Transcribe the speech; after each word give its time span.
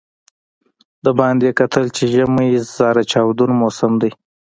د 1.05 1.07
باندې 1.19 1.43
یې 1.49 1.57
کتل 1.59 1.85
چې 1.95 2.03
ژمی 2.13 2.49
زاره 2.75 3.03
چاودون 3.11 3.51
موسم 3.61 3.91
دی. 4.01 4.11